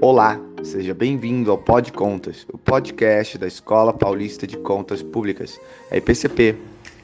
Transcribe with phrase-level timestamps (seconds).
[0.00, 5.96] Olá, seja bem-vindo ao Pod Contas, o podcast da Escola Paulista de Contas Públicas, a
[5.96, 6.54] IPCP.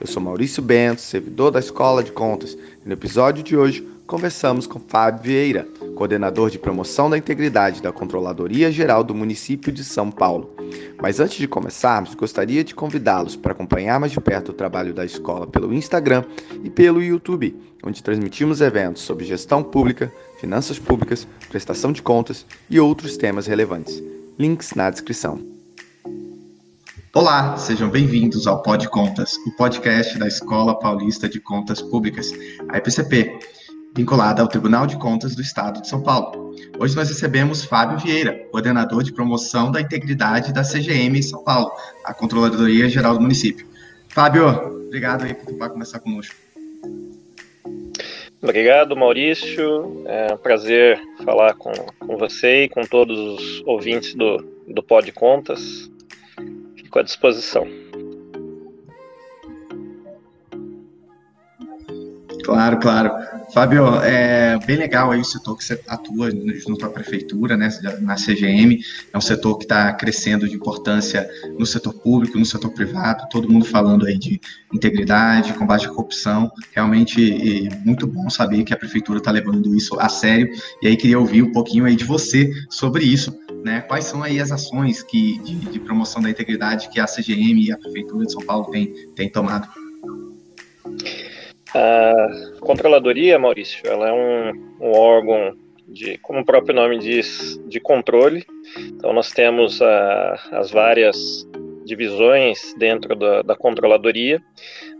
[0.00, 4.68] Eu sou Maurício Bento, servidor da Escola de Contas, e no episódio de hoje conversamos
[4.68, 10.08] com Fábio Vieira, coordenador de promoção da integridade da Controladoria Geral do município de São
[10.08, 10.54] Paulo.
[11.02, 15.04] Mas antes de começarmos, gostaria de convidá-los para acompanhar mais de perto o trabalho da
[15.04, 16.24] escola pelo Instagram
[16.62, 20.12] e pelo YouTube, onde transmitimos eventos sobre gestão pública,
[20.44, 24.02] finanças públicas, prestação de contas e outros temas relevantes.
[24.38, 25.40] Links na descrição.
[27.14, 32.30] Olá, sejam bem-vindos ao Pod Contas, o podcast da Escola Paulista de Contas Públicas,
[32.68, 33.38] a EPCP,
[33.96, 36.54] vinculada ao Tribunal de Contas do Estado de São Paulo.
[36.78, 41.72] Hoje nós recebemos Fábio Vieira, coordenador de promoção da integridade da CGM em São Paulo,
[42.04, 43.66] a Controladoria Geral do Município.
[44.10, 44.46] Fábio,
[44.88, 46.43] obrigado aí por topar conosco.
[48.44, 50.04] Obrigado, Maurício.
[50.04, 54.36] É um prazer falar com, com você e com todos os ouvintes do,
[54.68, 55.90] do Pod Contas.
[56.76, 57.66] Fico à disposição.
[62.44, 63.10] Claro, claro.
[63.52, 67.68] Fábio, é bem legal aí o setor que você atua junto à prefeitura, né,
[68.00, 68.78] na CGM.
[69.12, 71.28] É um setor que está crescendo de importância
[71.58, 74.40] no setor público, no setor privado, todo mundo falando aí de
[74.72, 76.50] integridade, combate à corrupção.
[76.72, 80.50] Realmente muito bom saber que a prefeitura está levando isso a sério.
[80.82, 83.34] E aí queria ouvir um pouquinho aí de você sobre isso.
[83.64, 83.80] Né?
[83.80, 87.72] Quais são aí as ações que, de, de promoção da integridade que a CGM e
[87.72, 89.66] a Prefeitura de São Paulo têm tem tomado?
[91.74, 92.26] A
[92.60, 95.56] controladoria, Maurício, ela é um, um, órgão
[95.88, 98.46] de, como o próprio nome diz, de controle.
[98.78, 101.16] Então nós temos a, as várias
[101.84, 104.40] divisões dentro da, da controladoria,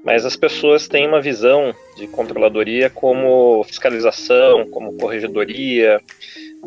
[0.05, 6.00] mas as pessoas têm uma visão de controladoria como fiscalização, como corregedoria,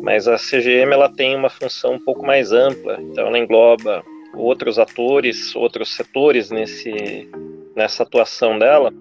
[0.00, 4.02] mas a CGM ela tem uma função um pouco mais ampla, então ela engloba
[4.34, 7.28] outros atores, outros setores nesse,
[7.78, 8.92] nessa atuação dela,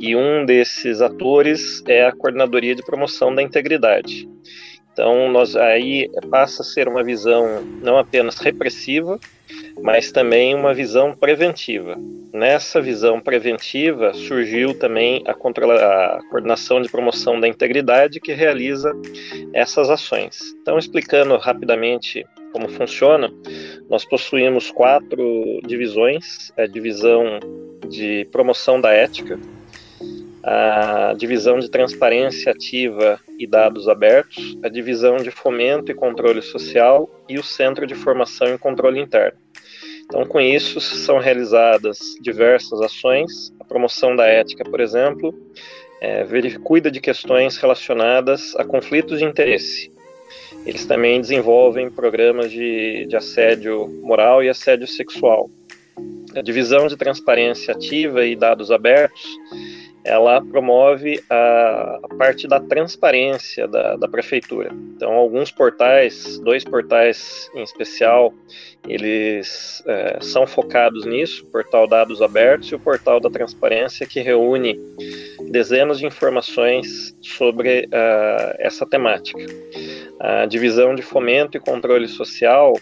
[0.00, 4.26] e um desses atores é a Coordenadoria de Promoção da Integridade.
[4.90, 9.20] Então, nós aí passa a ser uma visão não apenas repressiva,
[9.82, 11.98] mas também uma visão preventiva.
[12.32, 18.94] Nessa visão preventiva surgiu também a, a, coordenação de promoção da integridade que realiza
[19.52, 20.38] essas ações.
[20.62, 22.24] Então, explicando rapidamente
[22.56, 23.30] como funciona,
[23.90, 27.38] nós possuímos quatro divisões: a divisão
[27.86, 29.38] de promoção da ética,
[30.42, 37.10] a divisão de transparência ativa e dados abertos, a divisão de fomento e controle social
[37.28, 39.38] e o centro de formação e controle interno.
[40.06, 43.52] Então, com isso, são realizadas diversas ações.
[43.60, 45.34] A promoção da ética, por exemplo,
[46.00, 46.24] é,
[46.62, 49.90] cuida de questões relacionadas a conflitos de interesse.
[50.66, 55.48] Eles também desenvolvem programas de, de assédio moral e assédio sexual.
[56.34, 59.24] A divisão de transparência ativa e dados abertos
[60.06, 64.70] ela promove a, a parte da transparência da, da, prefeitura.
[64.94, 68.32] Então, alguns portais, dois portais em especial,
[68.86, 74.20] eles é, são focados nisso: o portal Dados Abertos e o portal da Transparência, que
[74.20, 74.78] reúne
[75.50, 79.44] dezenas de informações sobre uh, essa temática.
[80.20, 82.74] A divisão de fomento e controle social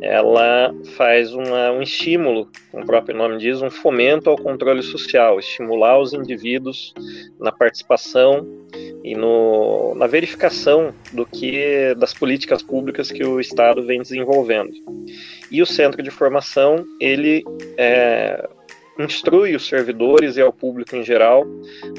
[0.00, 5.38] ela faz uma, um estímulo, como o próprio nome diz, um fomento ao controle social,
[5.38, 6.94] estimular os indivíduos
[7.38, 8.46] na participação
[9.04, 14.72] e no, na verificação do que das políticas públicas que o Estado vem desenvolvendo.
[15.50, 17.44] E o centro de formação ele
[17.76, 18.48] é,
[18.98, 21.44] instrui os servidores e ao público em geral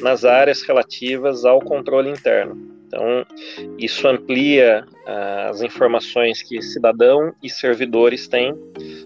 [0.02, 2.79] nas áreas relativas ao controle interno.
[2.90, 3.24] Então,
[3.78, 8.56] isso amplia uh, as informações que cidadão e servidores têm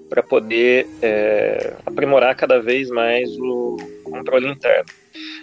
[0.09, 4.85] para poder é, aprimorar cada vez mais o controle interno.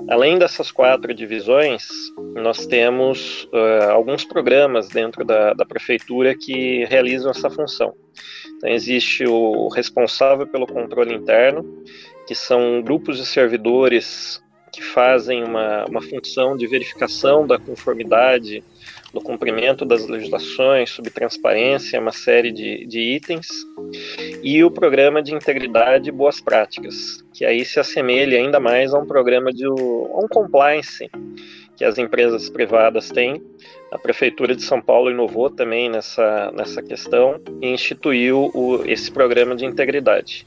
[0.08, 1.86] Além dessas quatro divisões,
[2.34, 7.92] nós temos uh, alguns programas dentro da, da prefeitura que realizam essa função.
[8.56, 11.62] Então, existe o responsável pelo controle interno,
[12.26, 18.62] que são grupos de servidores que fazem uma, uma função de verificação da conformidade
[19.12, 23.48] no cumprimento das legislações sobre transparência, uma série de, de itens,
[24.42, 28.98] e o programa de integridade e boas práticas, que aí se assemelha ainda mais a
[28.98, 31.10] um programa de um compliance
[31.76, 33.42] que as empresas privadas têm.
[33.90, 39.56] A Prefeitura de São Paulo inovou também nessa, nessa questão e instituiu o, esse programa
[39.56, 40.44] de integridade.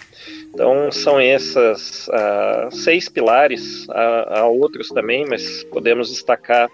[0.53, 6.69] Então, são essas uh, seis pilares, há, há, outros também, mas podemos destacar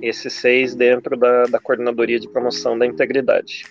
[0.00, 3.64] esses seis dentro da, da Coordenadoria de Promoção da Integridade.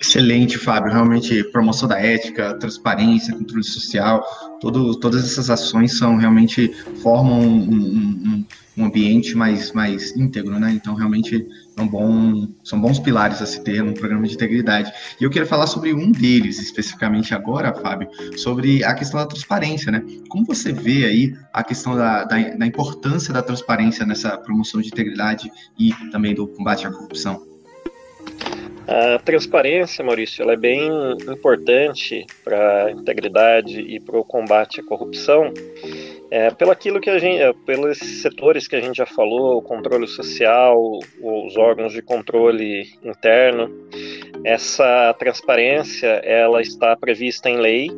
[0.00, 0.92] Excelente, Fábio.
[0.92, 4.24] Realmente, promoção da ética, transparência, controle social,
[4.60, 6.68] todo, todas essas ações são realmente
[7.02, 8.44] formam um, um,
[8.76, 10.72] um, ambiente mais, mais íntegro, né?
[10.72, 11.46] Então, realmente,
[11.76, 14.92] são, bom, são bons pilares a se ter num programa de integridade.
[15.20, 19.90] E eu queria falar sobre um deles, especificamente agora, Fábio, sobre a questão da transparência,
[19.90, 20.02] né?
[20.28, 24.88] Como você vê aí a questão da, da, da importância da transparência nessa promoção de
[24.88, 27.53] integridade e também do combate à corrupção?
[28.86, 30.90] A transparência, Maurício, ela é bem
[31.28, 35.52] importante para a integridade e para o combate à corrupção,
[36.30, 39.62] é, pelo aquilo que a gente, é, pelos setores que a gente já falou, o
[39.62, 40.78] controle social,
[41.20, 43.70] os órgãos de controle interno.
[44.44, 47.90] Essa transparência, ela está prevista em lei,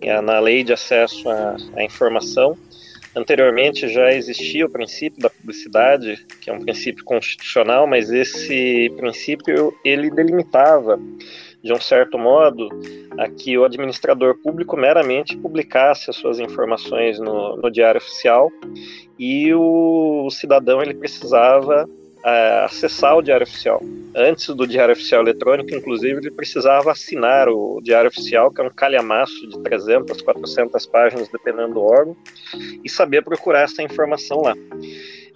[0.00, 2.56] é, na lei de acesso à, à informação,
[3.16, 9.74] Anteriormente já existia o princípio da publicidade, que é um princípio constitucional, mas esse princípio
[9.82, 11.00] ele delimitava,
[11.64, 12.68] de um certo modo,
[13.18, 18.52] a que o administrador público meramente publicasse as suas informações no, no diário oficial
[19.18, 21.88] e o, o cidadão ele precisava
[22.26, 23.80] uh, acessar o Diário Oficial.
[24.14, 28.70] Antes do Diário Oficial eletrônico, inclusive, ele precisava assinar o Diário Oficial, que é um
[28.70, 32.16] calhamaço de 300, 400 páginas, dependendo do órgão,
[32.82, 34.54] e saber procurar essa informação lá.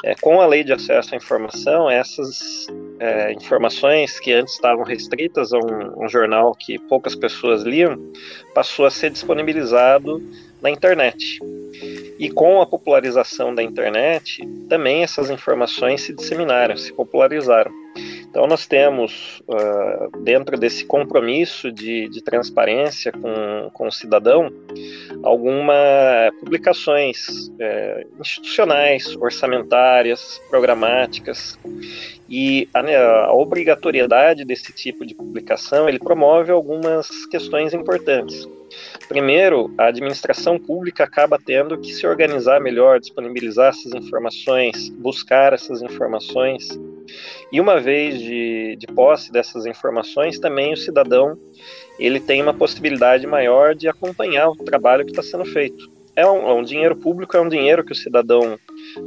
[0.03, 2.67] É, com a lei de acesso à informação, essas
[2.99, 7.99] é, informações que antes estavam restritas a um, um, jornal que poucas pessoas liam,
[8.55, 10.23] passou a ser disponibilizado
[10.63, 11.39] na internet.
[12.21, 17.73] E com a popularização da internet, também essas informações se disseminaram, se popularizaram.
[18.31, 24.53] Então, nós temos, uh, dentro desse compromisso de, de transparência com, com o cidadão,
[25.23, 31.59] algumas publicações uh, institucionais, orçamentárias, programáticas,
[32.29, 38.49] e a, né, a, obrigatoriedade desse tipo de publicação ele promove algumas questões importantes.
[39.09, 45.83] Primeiro, a administração pública acaba tendo que se organizar melhor, disponibilizar essas informações, buscar essas
[45.83, 46.69] informações.
[47.53, 51.37] E uma vez de, de posse dessas informações, também o cidadão
[51.99, 55.91] ele tem uma possibilidade maior de acompanhar o trabalho que está sendo feito.
[56.17, 58.59] É um, é um, dinheiro público, é um dinheiro que o cidadão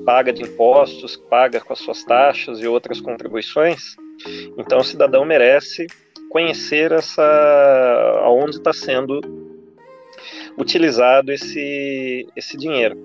[0.05, 3.95] paga de impostos, paga com as suas taxas e outras contribuições.
[4.57, 5.87] Então o cidadão merece
[6.29, 9.19] conhecer essa aonde está sendo
[10.57, 12.97] utilizado esse, esse dinheiro.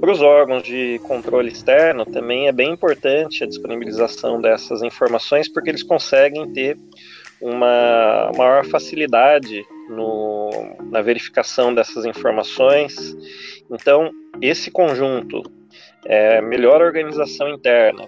[0.00, 5.70] Para os órgãos de controle externo, também é bem importante a disponibilização dessas informações, porque
[5.70, 6.76] eles conseguem ter
[7.40, 10.50] uma maior facilidade no,
[10.90, 12.94] na verificação dessas informações.
[13.70, 15.42] Então, esse conjunto,
[16.04, 18.06] é, melhor organização interna,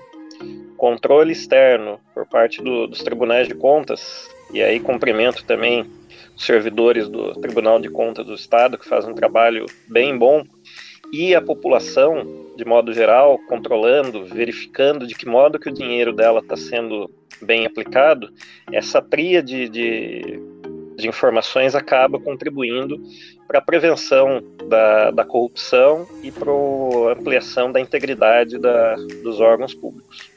[0.77, 5.85] controle externo por parte do, dos tribunais de contas, e aí cumprimento também
[6.37, 10.45] servidores do Tribunal de Contas do Estado, que fazem um trabalho bem bom,
[11.13, 16.41] e a população, de modo geral, controlando, verificando de que modo que o dinheiro dela
[16.41, 17.11] está sendo
[17.41, 18.31] bem aplicado,
[18.73, 20.41] essa tríade de,
[20.97, 23.01] de informações acaba contribuindo
[23.47, 29.75] para a prevenção da, da corrupção e para a ampliação da integridade da, dos órgãos
[29.75, 30.34] públicos.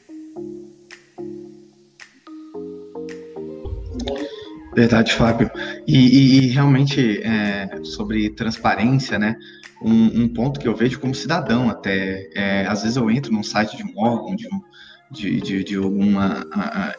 [4.78, 5.50] Verdade, Fábio.
[5.88, 9.36] E, e, e realmente, é, sobre transparência, né?
[9.82, 13.42] Um, um, ponto que eu vejo como cidadão até, é, às vezes eu entro num
[13.42, 14.62] site de um órgão, de, um,
[15.10, 16.46] de, de, de alguma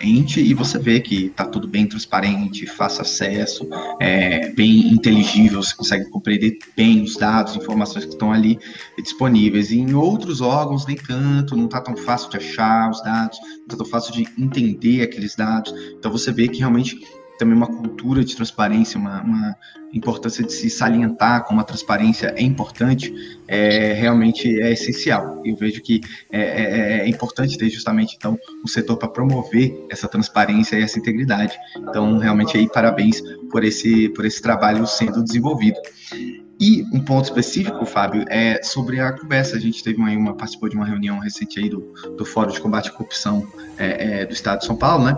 [0.01, 3.69] ente, e você vê que está tudo bem transparente, fácil acesso,
[4.01, 8.59] é, bem inteligível, você consegue compreender bem os dados, informações que estão ali
[9.01, 9.71] disponíveis.
[9.71, 13.63] E em outros órgãos, nem tanto, não está tão fácil de achar os dados, não
[13.63, 15.73] está tão fácil de entender aqueles dados.
[15.97, 16.99] Então você vê que realmente
[17.39, 19.57] também uma cultura de transparência, uma, uma,
[19.93, 23.11] importância de se salientar como a transparência é importante,
[23.47, 25.41] é, realmente é essencial.
[25.45, 30.07] Eu vejo que é, é, é importante ter justamente então o setor para promover essa
[30.07, 31.57] transparência e essa integridade.
[31.77, 35.79] Então, realmente aí parabéns por esse por esse trabalho sendo desenvolvido.
[36.61, 39.57] E um ponto específico, Fábio, é sobre a conversa.
[39.57, 42.61] A gente teve uma, uma participou de uma reunião recente aí do, do Fórum de
[42.61, 43.47] Combate à Corrupção
[43.77, 45.17] é, é, do Estado de São Paulo, né?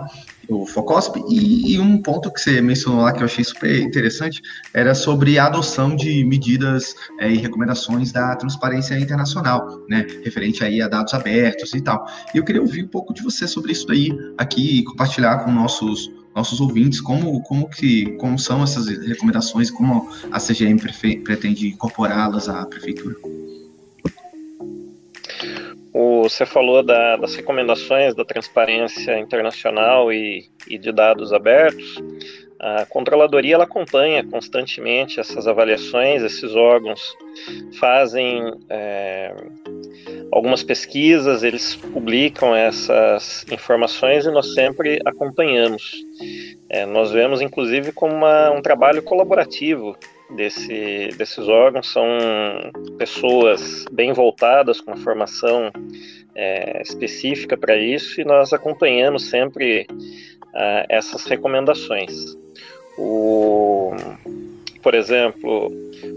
[0.51, 4.41] o Focosp, e, e, um ponto que você mencionou lá que eu achei super interessante
[4.73, 10.81] era sobre a adoção de medidas é, e recomendações da transparência internacional, né, referente aí
[10.81, 12.05] a dados abertos e tal.
[12.33, 15.51] E eu queria ouvir um pouco de você sobre isso daí aqui e compartilhar com
[15.51, 20.79] nossos nossos ouvintes como como que como são essas recomendações, como a CGM
[21.23, 23.15] pretende incorporá-las à prefeitura.
[25.93, 31.95] O, você falou da, das recomendações da transparência internacional e, e de dados abertos.
[32.63, 37.01] A controladoria ela acompanha constantemente essas avaliações, esses órgãos
[37.79, 39.33] fazem é,
[40.31, 46.05] algumas pesquisas, eles publicam essas informações e nós sempre acompanhamos.
[46.69, 49.97] É, nós vemos, inclusive, como uma, um trabalho colaborativo
[50.35, 52.05] desse, desses órgãos, são
[52.99, 55.71] pessoas bem voltadas, com uma formação
[56.35, 59.87] é, específica para isso, e nós acompanhamos sempre
[60.53, 62.39] uh, essas recomendações.
[63.03, 63.95] O,
[64.83, 65.71] por exemplo,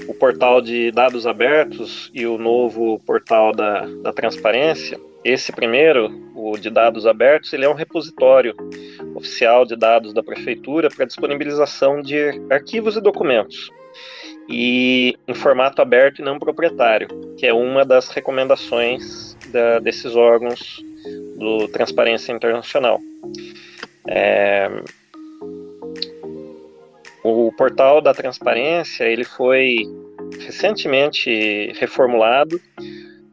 [0.06, 6.58] o portal de dados abertos e o novo portal da, da transparência, esse primeiro, o
[6.58, 8.54] de dados abertos, ele é um repositório
[9.14, 12.18] oficial de dados da prefeitura para disponibilização de
[12.50, 13.70] arquivos e documentos
[14.46, 20.84] e em formato aberto e não proprietário, que é uma das recomendações da, desses órgãos
[21.38, 23.00] do Transparência Internacional.
[24.06, 24.70] É,
[27.56, 29.82] portal da transparência ele foi
[30.40, 32.60] recentemente reformulado.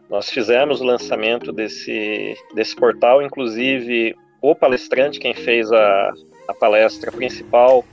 [0.09, 6.13] Nós fizemos o lançamento desse, desse portal, inclusive o palestrante, quem fez a,
[6.47, 7.85] a palestra principal,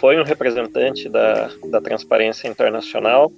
[0.00, 3.30] foi um representante da, da Transparência Internacional.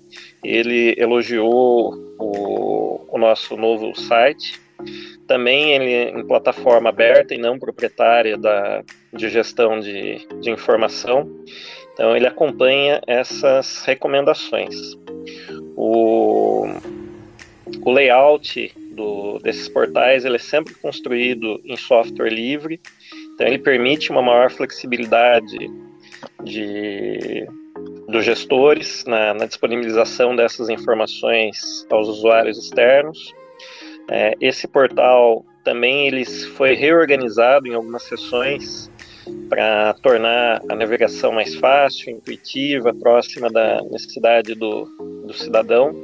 [0.45, 4.61] Ele elogiou o, o nosso novo site.
[5.27, 11.29] Também ele em plataforma aberta e não proprietária da, de gestão de, de informação.
[11.93, 14.75] Então, ele acompanha essas recomendações.
[15.77, 16.67] O,
[17.85, 22.81] o layout do, desses portais ele é sempre construído em software livre,
[23.35, 25.71] então ele permite uma maior flexibilidade
[26.45, 27.47] de,
[28.09, 33.35] dos gestores na, na disponibilização dessas informações aos usuários externos.
[34.11, 38.91] É, esse portal também ele foi reorganizado em algumas sessões
[39.49, 44.85] para tornar a navegação mais fácil, intuitiva, próxima da necessidade do,
[45.27, 45.95] do cidadão.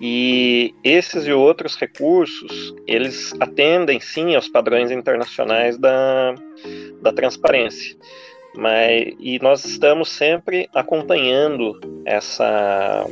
[0.00, 6.34] E esses e outros recursos, eles atendem sim aos padrões internacionais da,
[7.00, 7.96] da transparência.
[8.54, 13.06] Mas, e nós estamos sempre acompanhando essa,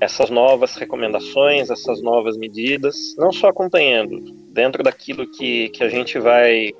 [0.00, 4.20] essas novas recomendações, essas novas medidas, não só acompanhando,
[4.52, 6.72] dentro daquilo que, que a gente vai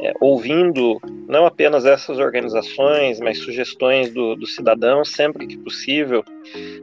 [0.00, 6.24] é, ouvindo não apenas essas organizações, mas sugestões do, do cidadão sempre que possível,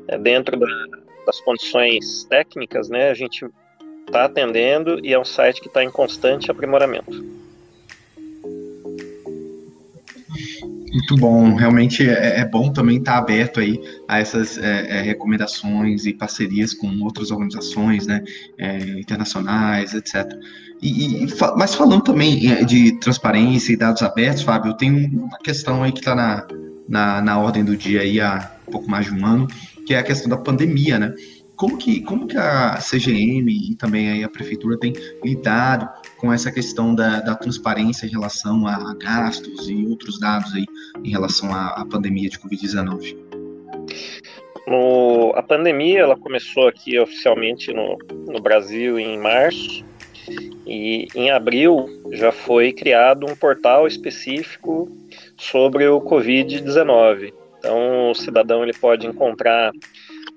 [0.07, 0.67] é, dentro da,
[1.25, 3.45] das condições técnicas, né, a gente
[4.05, 7.43] está atendendo e é um site que está em constante aprimoramento.
[10.93, 15.01] Muito bom, realmente é, é bom também estar tá aberto aí a essas é, é,
[15.01, 18.23] recomendações e parcerias com outras organizações, né,
[18.59, 20.31] é, internacionais, etc.
[20.83, 25.81] E, e, mas falando também é, de transparência e dados abertos, Fábio, tem uma questão
[25.81, 26.45] aí que está na,
[26.89, 29.47] na, na ordem do dia aí há um pouco mais de um ano,
[29.87, 31.15] que é a questão da pandemia, né?
[31.55, 34.91] Como que, como que a CGM e também aí a prefeitura tem
[35.23, 35.87] lidado
[36.17, 40.65] com essa questão da, da transparência em relação a gastos e outros dados aí
[41.01, 43.15] em relação à, à pandemia de Covid-19?
[45.35, 47.97] a pandemia ela começou aqui oficialmente no,
[48.27, 49.83] no Brasil em março
[50.65, 54.89] e em abril já foi criado um portal específico
[55.37, 57.33] sobre o Covid-19.
[57.59, 59.71] Então o cidadão ele pode encontrar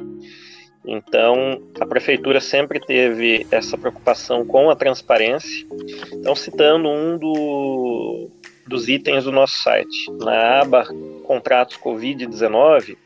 [0.84, 5.66] então, a prefeitura sempre teve essa preocupação com a transparência.
[6.12, 8.30] Então, citando um do,
[8.66, 10.86] dos itens do nosso site, na aba
[11.24, 12.96] Contratos Covid-19,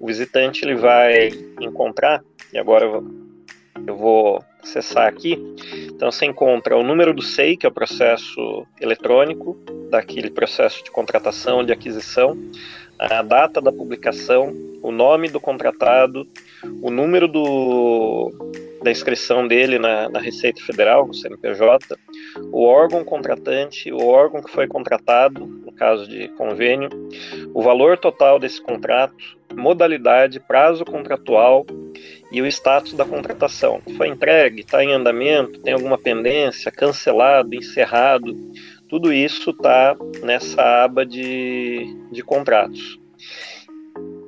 [0.00, 1.28] o visitante ele vai
[1.60, 2.22] encontrar,
[2.52, 2.86] e agora
[3.86, 5.38] eu vou acessar aqui.
[5.88, 9.58] Então, você encontra o número do SEI, que é o processo eletrônico,
[9.90, 12.36] daquele processo de contratação, de aquisição,
[12.98, 16.26] a data da publicação, o nome do contratado,
[16.80, 18.32] o número do,
[18.82, 21.96] da inscrição dele na, na Receita Federal, no CNPJ,
[22.50, 26.88] o órgão contratante, o órgão que foi contratado, no caso de convênio,
[27.54, 29.14] o valor total desse contrato,
[29.54, 31.66] modalidade, prazo contratual
[32.30, 33.80] e o status da contratação.
[33.96, 38.34] Foi entregue, está em andamento, tem alguma pendência, cancelado, encerrado,
[38.88, 43.00] tudo isso está nessa aba de, de contratos.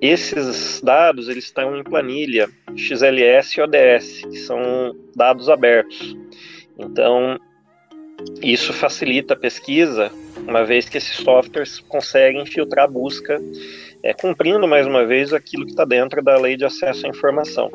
[0.01, 6.17] Esses dados eles estão em planilha XLS e ODS, que são dados abertos.
[6.79, 7.39] Então,
[8.43, 10.11] isso facilita a pesquisa,
[10.47, 13.41] uma vez que esses softwares conseguem filtrar a busca,
[14.03, 17.71] é, cumprindo mais uma vez aquilo que está dentro da lei de acesso à informação.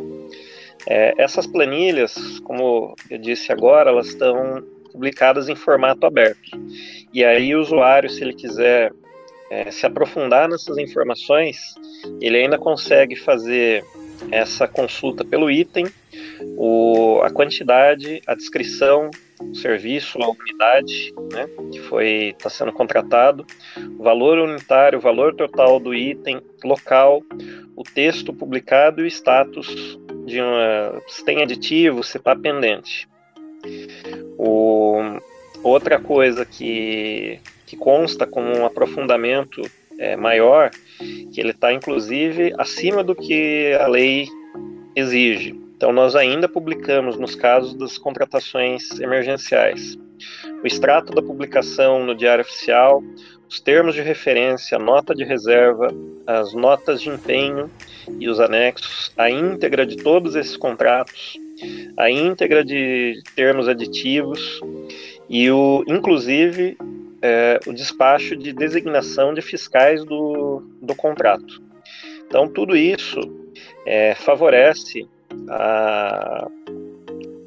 [0.87, 6.51] É, essas planilhas, como eu disse agora, elas estão publicadas em formato aberto.
[7.13, 8.91] E aí o usuário, se ele quiser
[9.49, 11.75] é, se aprofundar nessas informações,
[12.21, 13.83] ele ainda consegue fazer
[14.31, 15.85] essa consulta pelo item,
[16.57, 19.09] o, a quantidade, a descrição,
[19.41, 23.45] o serviço, a unidade né, que foi está sendo contratado,
[23.97, 27.21] o valor unitário, o valor total do item, local,
[27.75, 33.07] o texto publicado e o status de uma, se tem aditivo, se está pendente.
[34.37, 35.17] O,
[35.63, 39.61] outra coisa que que consta como um aprofundamento
[39.99, 40.71] é, maior,
[41.31, 44.27] que ele está inclusive acima do que a lei
[44.95, 45.55] exige.
[45.77, 49.95] Então, nós ainda publicamos nos casos das contratações emergenciais.
[50.63, 53.03] O extrato da publicação no Diário Oficial,
[53.47, 55.89] os termos de referência, a nota de reserva,
[56.25, 57.69] as notas de empenho
[58.19, 61.37] e os anexos, a íntegra de todos esses contratos,
[61.95, 64.59] a íntegra de termos aditivos
[65.29, 66.75] e o, inclusive,
[67.21, 71.61] é, o despacho de designação de fiscais do, do contrato.
[72.27, 73.19] Então, tudo isso
[73.85, 75.07] é, favorece
[75.49, 76.47] a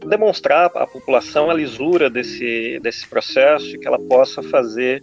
[0.07, 5.03] demonstrar à população a lisura desse, desse processo e que ela possa fazer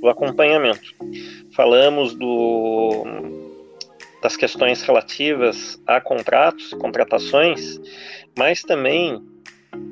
[0.00, 0.94] o acompanhamento.
[1.54, 3.04] Falamos do,
[4.22, 7.80] das questões relativas a contratos, contratações,
[8.38, 9.22] mas também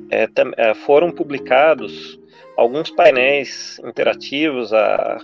[0.09, 2.19] é, é foram publicados
[2.55, 5.19] alguns painéis interativos, a,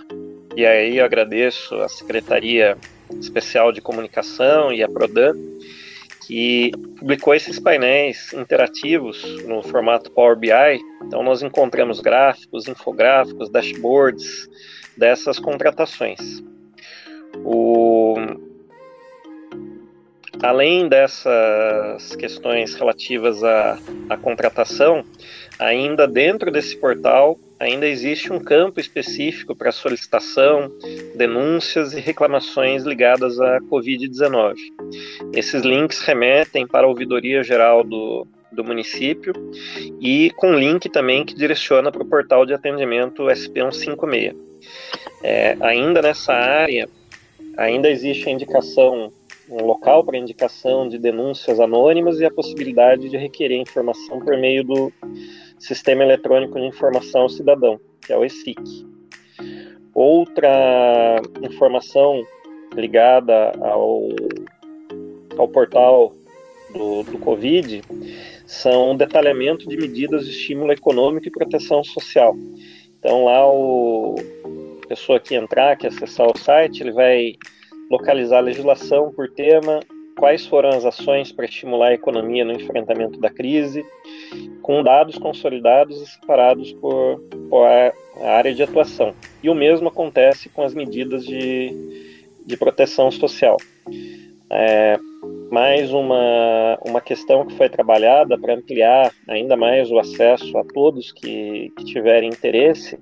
[0.56, 2.76] e aí eu agradeço a Secretaria
[3.20, 5.34] Especial de Comunicação e a Prodan,
[6.26, 10.50] que publicou esses painéis interativos no formato Power BI.
[11.04, 14.48] Então, nós encontramos gráficos, infográficos, dashboards
[14.96, 16.42] dessas contratações.
[17.44, 18.14] O...
[20.40, 25.04] Além dessas questões relativas à, à contratação,
[25.58, 30.70] ainda dentro desse portal, ainda existe um campo específico para solicitação,
[31.14, 34.54] denúncias e reclamações ligadas à Covid-19.
[35.34, 39.32] Esses links remetem para a ouvidoria geral do, do município
[40.00, 44.34] e com link também que direciona para o portal de atendimento SP156.
[45.22, 46.88] É, ainda nessa área,
[47.56, 49.12] ainda existe a indicação
[49.52, 54.64] um local para indicação de denúncias anônimas e a possibilidade de requerer informação por meio
[54.64, 54.92] do
[55.58, 58.62] Sistema Eletrônico de Informação Cidadão, que é o ESIC.
[59.94, 62.24] Outra informação
[62.74, 64.08] ligada ao,
[65.36, 66.14] ao portal
[66.72, 67.82] do, do Covid
[68.46, 72.34] são detalhamento de medidas de estímulo econômico e proteção social.
[72.98, 74.14] Então lá o
[74.84, 77.34] a pessoa que entrar, que acessar o site, ele vai
[77.92, 79.80] localizar a legislação por tema,
[80.18, 83.84] quais foram as ações para estimular a economia no enfrentamento da crise,
[84.62, 87.66] com dados consolidados e separados por, por
[88.22, 89.14] área de atuação.
[89.42, 93.58] E o mesmo acontece com as medidas de, de proteção social.
[94.48, 94.98] É,
[95.50, 101.12] mais uma, uma questão que foi trabalhada para ampliar ainda mais o acesso a todos
[101.12, 102.98] que, que tiverem interesse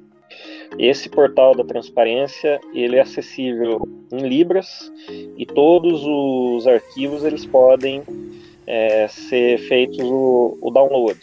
[0.79, 4.93] esse portal da transparência ele é acessível em libras
[5.37, 8.03] e todos os arquivos eles podem
[8.67, 11.21] é, ser feitos o, o download.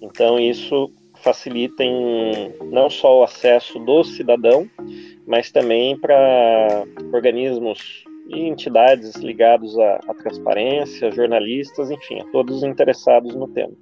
[0.00, 4.68] Então isso facilita em, não só o acesso do cidadão,
[5.26, 12.62] mas também para organismos e entidades ligados à, à transparência, jornalistas, enfim, a todos os
[12.62, 13.72] interessados no tema.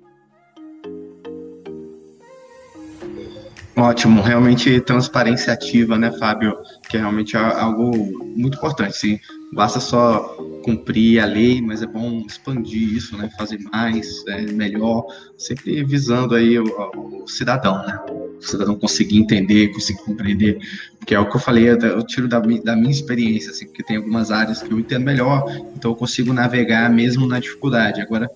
[3.79, 6.57] Ótimo, realmente transparência ativa, né, Fábio?
[6.89, 7.93] Que é realmente algo
[8.35, 8.97] muito importante.
[8.97, 9.21] Sim,
[9.53, 10.21] basta só
[10.65, 13.29] cumprir a lei, mas é bom expandir isso, né?
[13.37, 15.05] Fazer mais, é, melhor,
[15.37, 17.99] sempre visando aí o, o, cidadão, né?
[18.09, 20.59] O cidadão conseguir entender, conseguir compreender,
[20.99, 23.99] porque é o que eu falei, eu tiro da, da minha experiência, assim, porque tem
[23.99, 25.45] algumas áreas que eu entendo melhor,
[25.77, 28.01] então eu consigo navegar mesmo na dificuldade.
[28.01, 28.31] Agora,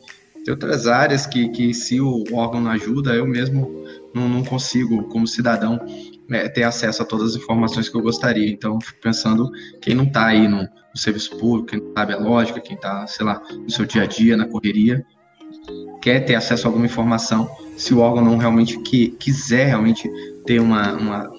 [0.44, 5.04] tem outras áreas que, que se o órgão não ajuda, eu mesmo não, não consigo,
[5.04, 5.78] como cidadão,
[6.30, 8.48] é, ter acesso a todas as informações que eu gostaria.
[8.48, 12.18] Então, fico pensando quem não está aí no, no, serviço público, quem não sabe a
[12.18, 15.04] lógica, quem está, sei lá, no seu dia a dia, na correria,
[16.00, 20.08] quer ter acesso a alguma informação, se o órgão não realmente que, quiser realmente
[20.46, 21.30] ter uma, uma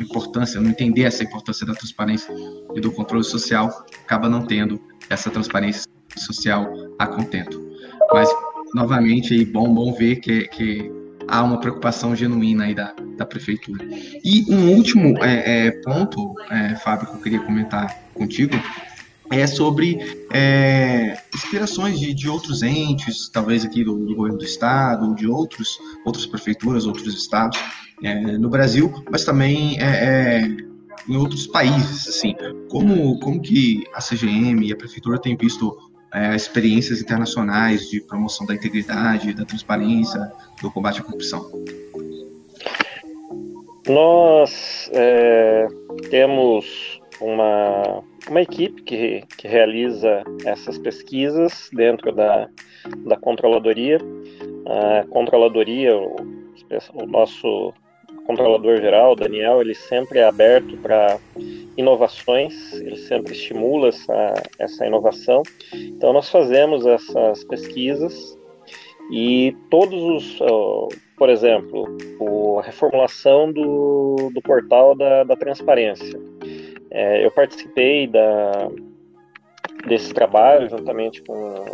[0.00, 2.32] importância, não entender essa importância da transparência
[2.74, 7.66] e do controle social, acaba não tendo essa transparência social a contento.
[8.12, 8.28] Mas,
[8.74, 10.90] novamente, aí, bom, bom ver que, que
[11.28, 13.84] há uma preocupação genuína aí da, da prefeitura.
[14.24, 18.54] E um último é, é, ponto, é, Fábio, que eu queria comentar contigo,
[19.30, 19.98] é sobre
[20.32, 25.78] é, inspirações de, de outros entes, talvez aqui do, do governo do estado, de outros,
[26.04, 27.58] outras prefeituras, outros estados
[28.02, 30.56] é, no Brasil, mas também é, é,
[31.08, 32.34] em outros países, assim,
[32.70, 35.76] como, como que a CGM e a prefeitura têm visto
[36.12, 40.20] é, experiências internacionais de promoção da integridade, da transparência,
[40.62, 41.50] do combate à corrupção?
[43.86, 45.66] Nós é,
[46.10, 52.48] temos uma, uma equipe que, que realiza essas pesquisas dentro da,
[53.06, 53.98] da controladoria.
[54.66, 56.16] A controladoria, o,
[56.94, 57.72] o nosso
[58.28, 61.18] controlador geral, Daniel, ele sempre é aberto para
[61.78, 65.42] inovações, ele sempre estimula essa, essa inovação.
[65.72, 68.38] Então, nós fazemos essas pesquisas
[69.10, 70.38] e todos os,
[71.16, 71.88] por exemplo,
[72.58, 76.20] a reformulação do, do portal da, da transparência.
[76.90, 78.68] É, eu participei da,
[79.86, 81.64] desse trabalho juntamente com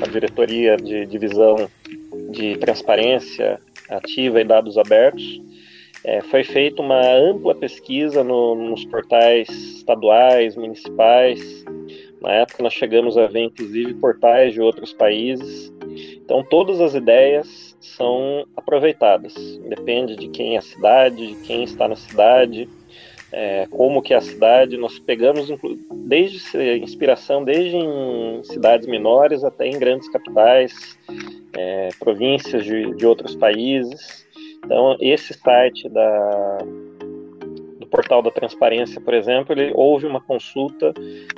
[0.00, 1.68] a diretoria de divisão
[2.30, 5.47] de transparência ativa e dados abertos
[6.04, 11.64] é, foi feita uma ampla pesquisa no, nos portais estaduais, municipais.
[12.20, 15.72] Na época, nós chegamos a ver, inclusive, portais de outros países.
[16.16, 19.34] Então, todas as ideias são aproveitadas.
[19.68, 22.68] Depende de quem é a cidade, de quem está na cidade,
[23.32, 24.76] é, como que é a cidade.
[24.76, 25.48] Nós pegamos
[26.06, 26.38] desde
[26.82, 30.98] inspiração desde em cidades menores até em grandes capitais,
[31.56, 34.27] é, províncias de, de outros países.
[34.64, 36.58] Então, esse site da,
[37.78, 40.92] do portal da transparência, por exemplo, ele houve uma consulta,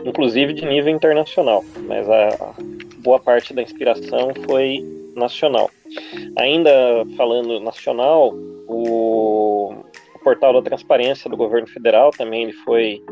[0.05, 2.55] inclusive de nível internacional, mas a,
[2.99, 5.71] boa parte da inspiração foi nacional.
[6.37, 6.71] Ainda
[7.17, 8.33] falando nacional,
[8.69, 9.75] o,
[10.15, 13.03] o portal da transparência do governo federal também ele foi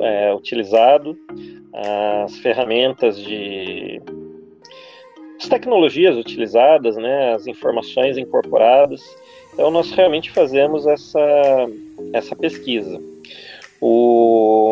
[0.00, 1.16] é, utilizado,
[2.22, 4.00] as ferramentas de
[5.38, 9.02] as tecnologias utilizadas, né, as informações incorporadas
[9.54, 11.20] então, nós realmente fazemos essa,
[12.12, 13.00] essa pesquisa.
[13.80, 14.70] O,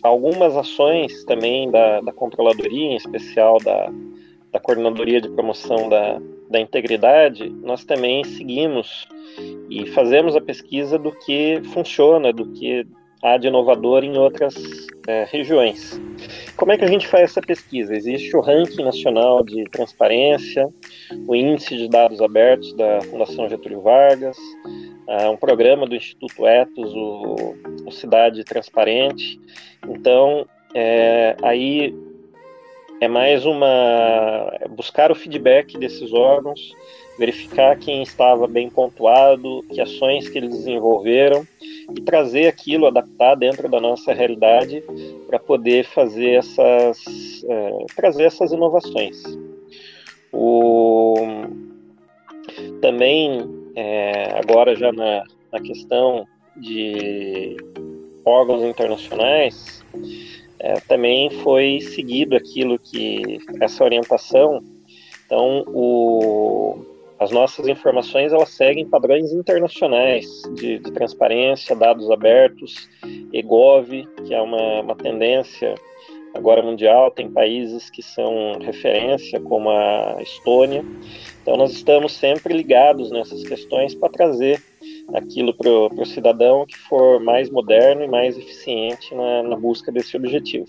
[0.00, 3.92] algumas ações também da, da controladoria, em especial da,
[4.52, 9.08] da coordenadoria de promoção da, da integridade, nós também seguimos
[9.68, 12.86] e fazemos a pesquisa do que funciona, do que
[13.22, 14.54] há de inovador em outras
[15.06, 16.00] é, regiões.
[16.56, 17.94] Como é que a gente faz essa pesquisa?
[17.94, 20.68] Existe o ranking nacional de transparência,
[21.26, 24.36] o índice de dados abertos da Fundação Getúlio Vargas,
[25.06, 29.38] uh, um programa do Instituto Etos, o, o Cidade Transparente.
[29.86, 31.94] Então, é, aí
[33.02, 36.72] é mais uma é buscar o feedback desses órgãos,
[37.18, 41.46] verificar quem estava bem pontuado, que ações que eles desenvolveram
[41.94, 44.82] e trazer aquilo, adaptar dentro da nossa realidade
[45.26, 49.22] para poder fazer essas, é, trazer essas inovações.
[50.32, 51.14] O,
[52.80, 57.56] também, é, agora já na, na questão de
[58.24, 59.84] órgãos internacionais,
[60.58, 64.62] é, também foi seguido aquilo que essa orientação.
[65.24, 72.88] Então, o, as nossas informações elas seguem padrões internacionais de, de transparência, dados abertos,
[73.32, 75.74] EGOV, que é uma, uma tendência
[76.34, 80.84] agora mundial, tem países que são referência, como a Estônia.
[81.40, 84.62] Então, nós estamos sempre ligados nessas questões para trazer
[85.14, 90.16] aquilo para o cidadão que for mais moderno e mais eficiente na, na busca desse
[90.16, 90.66] objetivo.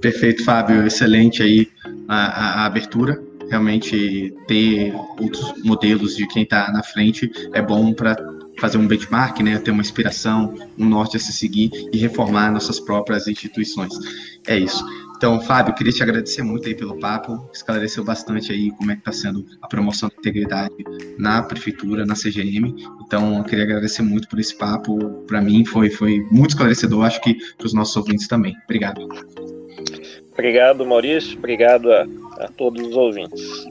[0.00, 0.86] Perfeito, Fábio.
[0.86, 1.66] Excelente aí
[2.06, 8.16] a, a abertura realmente ter outros modelos de quem está na frente é bom para
[8.58, 12.80] fazer um benchmark, né, ter uma inspiração, um norte a se seguir e reformar nossas
[12.80, 13.94] próprias instituições.
[14.46, 14.84] É isso.
[15.16, 19.00] Então, Fábio, queria te agradecer muito aí pelo papo, esclareceu bastante aí como é que
[19.00, 20.76] está sendo a promoção da integridade
[21.18, 22.72] na prefeitura, na CGM.
[23.04, 25.24] Então, queria agradecer muito por esse papo.
[25.26, 28.54] Para mim foi, foi muito esclarecedor, acho que para os nossos ouvintes também.
[28.64, 29.08] Obrigado.
[30.32, 31.36] Obrigado, Maurício.
[31.36, 32.06] Obrigado a,
[32.38, 33.66] a todos os ouvintes.